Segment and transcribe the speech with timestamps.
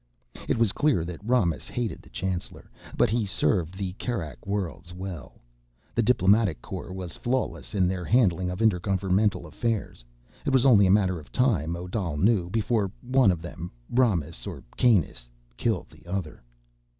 [0.47, 2.71] It was clear that Romis hated the chancellor.
[2.97, 5.39] But he served the Kerak Worlds well.
[5.93, 10.03] The diplomatic corps was flawless in their handling of intergovernmental affairs.
[10.43, 15.91] It was only a matter of time, Odal knew, before one of them—Romis or Kanus—killed
[15.91, 16.41] the other.